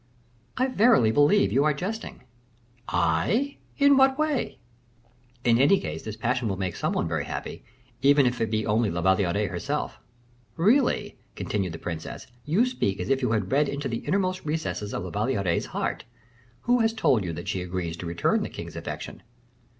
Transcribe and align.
"I 0.57 0.65
verily 0.65 1.11
believe 1.11 1.51
you 1.51 1.63
are 1.63 1.75
jesting." 1.75 2.23
"I! 2.87 3.57
in 3.77 3.97
what 3.97 4.17
way?" 4.17 4.57
"In 5.43 5.61
any 5.61 5.79
case 5.79 6.01
this 6.01 6.15
passion 6.15 6.47
will 6.47 6.57
make 6.57 6.75
some 6.75 6.93
one 6.93 7.07
very 7.07 7.25
happy, 7.25 7.63
even 8.01 8.25
if 8.25 8.41
it 8.41 8.49
be 8.49 8.65
only 8.65 8.89
La 8.89 9.01
Valliere 9.01 9.47
herself." 9.47 9.99
"Really," 10.57 11.19
continued 11.35 11.73
the 11.73 11.77
princess, 11.77 12.25
"you 12.45 12.65
speak 12.65 12.99
as 12.99 13.09
if 13.09 13.21
you 13.21 13.29
had 13.33 13.51
read 13.51 13.69
into 13.69 13.87
the 13.87 14.01
inmost 14.07 14.43
recesses 14.43 14.91
of 14.91 15.03
La 15.03 15.11
Valliere's 15.11 15.67
heart. 15.67 16.05
Who 16.61 16.79
has 16.79 16.93
told 16.93 17.23
you 17.23 17.31
that 17.33 17.47
she 17.47 17.61
agrees 17.61 17.95
to 17.97 18.07
return 18.07 18.41
the 18.41 18.49
king's 18.49 18.75
affection?" 18.75 19.21